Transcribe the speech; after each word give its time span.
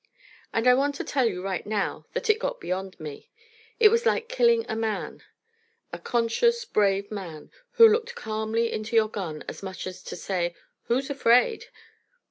And 0.51 0.65
I 0.67 0.73
want 0.73 0.95
to 0.95 1.03
tell 1.03 1.27
you 1.29 1.43
right 1.43 1.63
now 1.63 2.07
that 2.13 2.27
it 2.27 2.39
got 2.39 2.59
beyond 2.59 2.99
me. 2.99 3.29
It 3.79 3.89
was 3.89 4.03
like 4.03 4.27
killing 4.27 4.65
a 4.67 4.75
man, 4.75 5.21
a 5.93 5.99
conscious, 5.99 6.65
brave 6.65 7.11
man 7.11 7.51
who 7.73 7.87
looked 7.87 8.15
calmly 8.15 8.71
into 8.71 8.95
your 8.95 9.09
gun 9.09 9.43
as 9.47 9.61
much 9.61 9.85
as 9.85 10.01
to 10.05 10.15
say, 10.15 10.55
"Who's 10.85 11.11
afraid?" 11.11 11.65